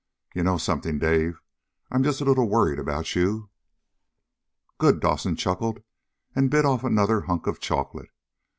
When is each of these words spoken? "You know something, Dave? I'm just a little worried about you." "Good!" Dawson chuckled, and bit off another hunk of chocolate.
"You 0.33 0.41
know 0.41 0.57
something, 0.57 0.97
Dave? 0.97 1.39
I'm 1.91 2.01
just 2.03 2.21
a 2.21 2.25
little 2.25 2.49
worried 2.49 2.79
about 2.79 3.15
you." 3.15 3.51
"Good!" 4.79 4.99
Dawson 4.99 5.35
chuckled, 5.35 5.83
and 6.35 6.49
bit 6.49 6.65
off 6.65 6.83
another 6.83 7.21
hunk 7.21 7.45
of 7.45 7.59
chocolate. 7.59 8.09